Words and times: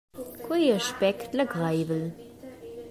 Quei 0.45 0.61
ei 0.63 0.67
igl 0.69 0.77
aspect 0.79 1.29
legreivel. 1.37 2.05